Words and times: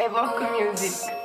evoke 0.00 0.40
music. 0.58 1.19